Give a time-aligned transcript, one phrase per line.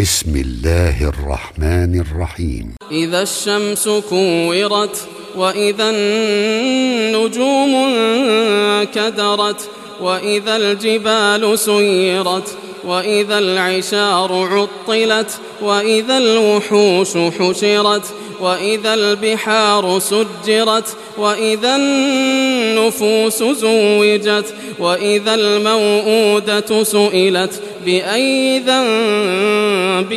[0.00, 2.74] بسم الله الرحمن الرحيم.
[2.90, 4.96] إذا الشمس كورت
[5.36, 9.70] وإذا النجوم انكدرت
[10.02, 15.30] وإذا الجبال سيرت وإذا العشار عطلت
[15.62, 18.02] وإذا الوحوش حشرت
[18.40, 30.12] وإذا البحار سجرت وإذا النفوس زوجت وإذا الموءودة سئلت بأي ذنب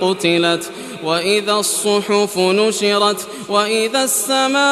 [0.00, 0.70] قتلت
[1.04, 4.62] وإذا الصحف نشرت وإذا السماء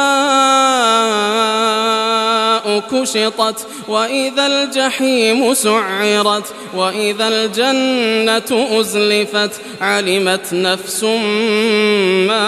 [2.92, 11.04] كشطت وإذا الجحيم سعرت وإذا الجنة أزلفت علمت نفس
[12.28, 12.46] ما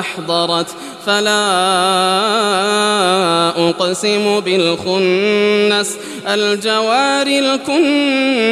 [0.00, 0.66] أحضرت
[1.06, 1.42] فلا
[3.68, 8.51] أقسم بالخنس الجوار الكنس